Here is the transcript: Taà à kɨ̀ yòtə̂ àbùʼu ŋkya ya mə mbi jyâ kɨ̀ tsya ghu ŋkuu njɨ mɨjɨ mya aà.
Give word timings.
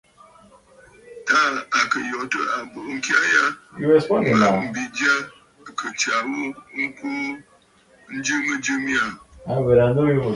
Taà 1.27 1.47
à 1.79 1.81
kɨ̀ 1.91 1.99
yòtə̂ 2.11 2.41
àbùʼu 2.57 2.89
ŋkya 2.97 3.17
ya 3.33 3.43
mə 4.39 4.47
mbi 4.67 4.83
jyâ 4.97 5.13
kɨ̀ 5.79 5.89
tsya 5.99 6.15
ghu 6.29 6.43
ŋkuu 6.81 7.29
njɨ 8.15 8.35
mɨjɨ 8.45 8.73
mya 8.85 9.03
aà. 9.51 9.59